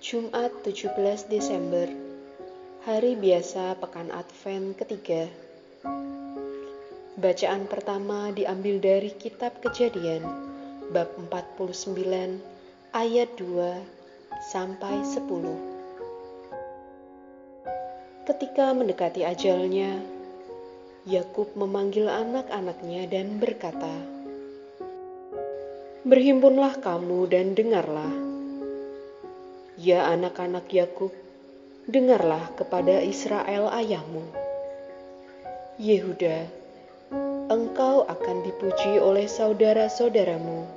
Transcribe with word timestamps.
Jumat 0.00 0.64
17 0.64 1.28
Desember. 1.28 1.84
Hari 2.88 3.20
biasa 3.20 3.76
Pekan 3.76 4.08
Advent 4.08 4.72
ketiga. 4.80 5.28
Bacaan 7.20 7.68
pertama 7.68 8.32
diambil 8.32 8.80
dari 8.80 9.12
kitab 9.12 9.60
kejadian 9.60 10.24
Bab 10.88 11.12
49 11.28 11.92
ayat 12.96 13.28
2 13.36 14.40
sampai 14.48 15.04
10 15.04 15.20
Ketika 18.24 18.72
mendekati 18.72 19.20
ajalnya 19.28 20.00
Yakub 21.04 21.52
memanggil 21.60 22.08
anak-anaknya 22.08 23.04
dan 23.04 23.36
berkata 23.36 24.00
Berhimpunlah 26.08 26.80
kamu 26.80 27.28
dan 27.28 27.52
dengarlah 27.52 28.29
Ya 29.80 30.12
anak-anak 30.12 30.68
Yakub, 30.76 31.08
dengarlah 31.88 32.52
kepada 32.52 33.00
Israel 33.00 33.72
ayahmu. 33.72 34.28
Yehuda, 35.80 36.44
engkau 37.48 38.04
akan 38.04 38.44
dipuji 38.44 39.00
oleh 39.00 39.24
saudara-saudaramu. 39.24 40.68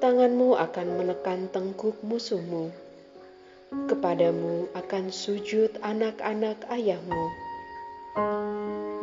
Tanganmu 0.00 0.56
akan 0.56 0.88
menekan 1.04 1.52
tengkuk 1.52 2.00
musuhmu. 2.00 2.72
Kepadamu 3.92 4.72
akan 4.72 5.12
sujud 5.12 5.84
anak-anak 5.84 6.64
ayahmu. 6.72 7.24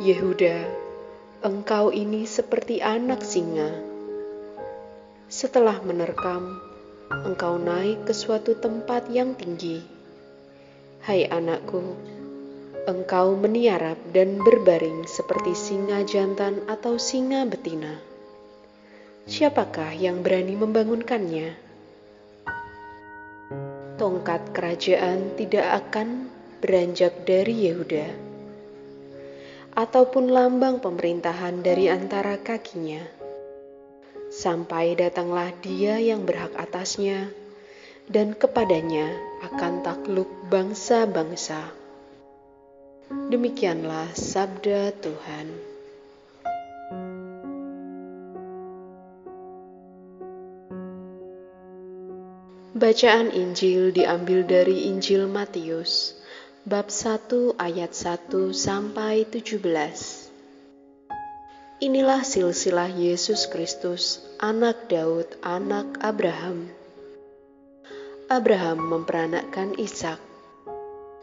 Yehuda, 0.02 0.66
engkau 1.46 1.94
ini 1.94 2.26
seperti 2.26 2.82
anak 2.82 3.22
singa. 3.22 3.70
Setelah 5.30 5.78
menerkam, 5.86 6.67
engkau 7.08 7.56
naik 7.56 8.04
ke 8.04 8.12
suatu 8.12 8.52
tempat 8.60 9.08
yang 9.08 9.32
tinggi. 9.32 9.80
Hai 11.00 11.24
anakku, 11.24 11.80
engkau 12.84 13.32
meniarap 13.32 13.96
dan 14.12 14.36
berbaring 14.44 15.08
seperti 15.08 15.56
singa 15.56 16.04
jantan 16.04 16.60
atau 16.68 17.00
singa 17.00 17.48
betina. 17.48 17.96
Siapakah 19.24 19.96
yang 19.96 20.20
berani 20.20 20.52
membangunkannya? 20.52 21.56
Tongkat 23.96 24.52
kerajaan 24.52 25.32
tidak 25.40 25.88
akan 25.88 26.28
beranjak 26.60 27.24
dari 27.24 27.72
Yehuda, 27.72 28.08
ataupun 29.80 30.28
lambang 30.28 30.84
pemerintahan 30.84 31.64
dari 31.64 31.88
antara 31.88 32.36
kakinya 32.36 33.17
sampai 34.38 34.94
datanglah 34.94 35.50
dia 35.58 35.98
yang 35.98 36.22
berhak 36.22 36.54
atasnya, 36.54 37.26
dan 38.06 38.38
kepadanya 38.38 39.10
akan 39.50 39.82
takluk 39.82 40.30
bangsa-bangsa. 40.46 41.74
Demikianlah 43.10 44.14
sabda 44.14 44.94
Tuhan. 45.02 45.46
Bacaan 52.78 53.34
Injil 53.34 53.90
diambil 53.90 54.46
dari 54.46 54.86
Injil 54.86 55.26
Matius, 55.26 56.14
bab 56.62 56.94
1 56.94 57.58
ayat 57.58 57.90
1 57.90 58.54
sampai 58.54 59.26
17. 59.26 60.17
Inilah 61.78 62.26
silsilah 62.26 62.90
Yesus 62.90 63.46
Kristus, 63.46 64.18
anak 64.42 64.90
Daud, 64.90 65.30
anak 65.46 65.86
Abraham. 66.02 66.66
Abraham 68.26 68.82
memperanakkan 68.90 69.78
Ishak. 69.78 70.18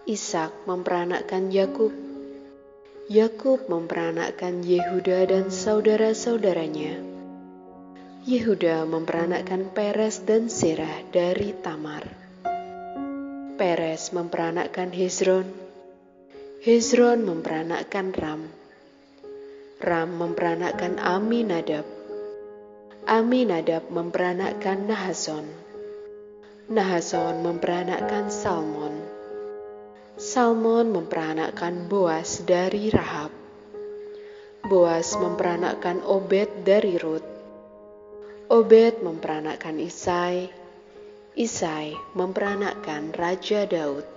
Ishak 0.07 0.55
memperanakkan 0.63 1.51
Yakub. 1.51 1.91
Yakub 3.11 3.67
memperanakkan 3.67 4.63
Yehuda 4.63 5.27
dan 5.27 5.51
saudara-saudaranya. 5.51 7.03
Yehuda 8.23 8.87
memperanakkan 8.87 9.75
Peres 9.75 10.23
dan 10.23 10.47
Serah 10.47 11.03
dari 11.11 11.51
Tamar. 11.51 12.07
Peres 13.59 14.15
memperanakkan 14.15 14.95
Hezron. 14.95 15.51
Hezron 16.63 17.27
memperanakkan 17.27 18.15
Ram. 18.15 18.64
Ram 19.85 20.17
memperanakkan 20.17 20.97
Aminadab. 20.97 21.85
Aminadab 23.05 23.85
memperanakkan 23.93 24.89
Nahason. 24.89 25.45
Nahason 26.73 27.45
memperanakkan 27.45 28.33
Salmon. 28.33 28.97
Salmon 30.17 30.89
memperanakkan 30.89 31.85
Boas 31.85 32.41
dari 32.49 32.89
Rahab. 32.89 33.29
Boas 34.65 35.13
memperanakkan 35.21 36.01
Obed 36.01 36.65
dari 36.65 36.97
Rut. 36.97 37.21
Obed 38.49 39.05
memperanakkan 39.05 39.77
Isai. 39.77 40.49
Isai 41.37 41.93
memperanakkan 42.17 43.13
Raja 43.13 43.69
Daud. 43.69 44.09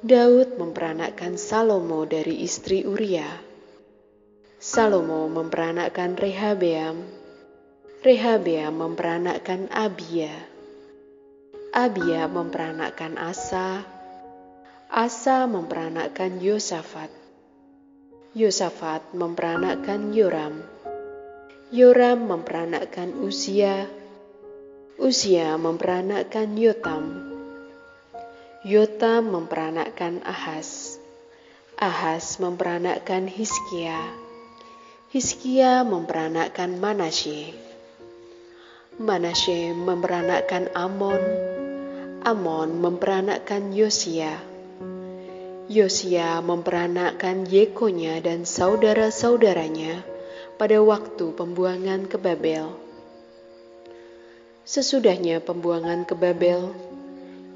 Daud 0.00 0.56
memperanakkan 0.56 1.36
Salomo 1.36 2.08
dari 2.08 2.40
istri 2.40 2.80
Uriah. 2.80 3.45
Salomo 4.66 5.30
memperanakkan 5.30 6.18
Rehabeam. 6.18 7.06
Rehabeam 8.02 8.74
memperanakkan 8.74 9.70
Abia. 9.70 10.34
Abia 11.70 12.26
memperanakkan 12.26 13.14
Asa. 13.14 13.86
Asa 14.90 15.46
memperanakkan 15.46 16.42
Yosafat. 16.42 17.14
Yosafat 18.34 19.14
memperanakkan 19.14 20.10
Yoram. 20.10 20.58
Yoram 21.70 22.26
memperanakkan 22.26 23.22
Usia. 23.22 23.86
Usia 24.98 25.54
memperanakkan 25.62 26.58
Yotam. 26.58 27.22
Yotam 28.66 29.30
memperanakkan 29.30 30.26
Ahas. 30.26 30.98
Ahas 31.78 32.42
memperanakkan 32.42 33.30
Hiskia. 33.30 34.25
Hizkia 35.06 35.86
memperanakkan 35.86 36.82
Manasye. 36.82 37.54
Manasye 38.98 39.70
memperanakkan 39.70 40.74
Amon. 40.74 41.22
Amon 42.26 42.82
memperanakkan 42.82 43.70
Yosia. 43.70 44.34
Yosia 45.70 46.42
memperanakkan 46.42 47.46
Yekonya 47.46 48.18
dan 48.18 48.42
saudara-saudaranya 48.42 50.02
pada 50.58 50.82
waktu 50.82 51.30
pembuangan 51.38 52.10
ke 52.10 52.18
Babel. 52.18 52.74
Sesudahnya 54.66 55.38
pembuangan 55.38 56.02
ke 56.02 56.18
Babel, 56.18 56.74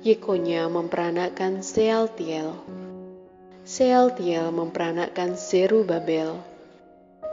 Yekonya 0.06 0.70
memperanakkan 0.70 1.66
Sealtiel. 1.66 2.54
Sealtiel 3.66 4.54
memperanakkan 4.54 5.34
Zerubabel. 5.34 6.49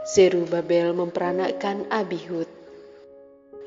Zerubabel 0.06 0.94
memperanakkan 0.94 1.90
Abihud. 1.90 2.46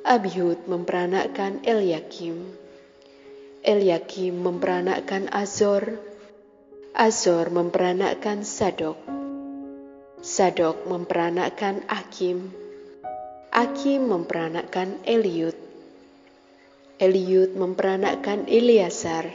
Abihud 0.08 0.64
memperanakkan 0.64 1.60
Eliakim. 1.68 2.56
Eliakim 3.60 4.40
memperanakkan 4.40 5.28
Azor. 5.28 6.00
Azor 6.96 7.52
memperanakkan 7.52 8.48
Sadok. 8.48 8.96
Sadok 10.24 10.88
memperanakkan 10.88 11.84
Akim. 11.92 12.56
Akim 13.52 14.08
memperanakkan 14.08 15.04
Eliud. 15.04 15.60
Eliud 16.96 17.60
memperanakkan 17.60 18.48
Eliasar. 18.48 19.28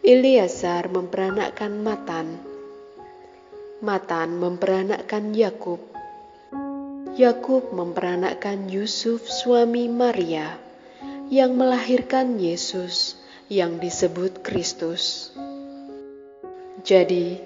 Eliasar 0.00 0.88
memperanakkan 0.88 1.84
Matan. 1.84 2.55
Matan 3.76 4.40
memperanakkan 4.40 5.36
Yakub. 5.36 5.76
Yakub 7.12 7.76
memperanakkan 7.76 8.72
Yusuf 8.72 9.28
suami 9.28 9.84
Maria 9.84 10.56
yang 11.28 11.60
melahirkan 11.60 12.40
Yesus 12.40 13.20
yang 13.52 13.76
disebut 13.76 14.40
Kristus. 14.40 15.28
Jadi, 16.88 17.36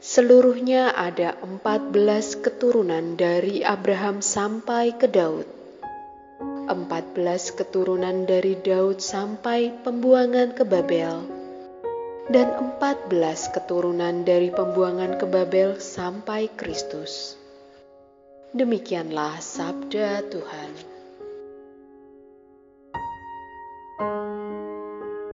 seluruhnya 0.00 0.96
ada 0.96 1.36
empat 1.44 1.92
belas 1.92 2.40
keturunan 2.40 3.12
dari 3.20 3.60
Abraham 3.60 4.24
sampai 4.24 4.96
ke 4.96 5.12
Daud. 5.12 5.44
Empat 6.72 7.12
belas 7.12 7.52
keturunan 7.52 8.24
dari 8.24 8.56
Daud 8.56 9.04
sampai 9.04 9.76
pembuangan 9.84 10.56
ke 10.56 10.64
Babel 10.64 11.35
dan 12.26 12.50
empat 12.58 13.06
belas 13.06 13.46
keturunan 13.54 14.26
dari 14.26 14.50
pembuangan 14.50 15.14
ke 15.14 15.26
Babel 15.30 15.78
sampai 15.78 16.50
Kristus. 16.58 17.38
Demikianlah 18.50 19.38
sabda 19.38 20.26
Tuhan. 20.26 20.95